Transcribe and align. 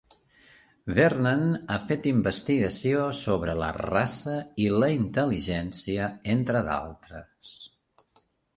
Vernon 0.99 1.43
ha 1.73 1.77
fet 1.91 2.07
investigació 2.11 3.03
sobre 3.19 3.55
la 3.61 3.69
raça 3.77 4.39
i 4.65 4.67
la 4.79 4.91
intel·ligència, 4.97 6.11
entre 6.37 6.67
d'altres. 6.73 7.55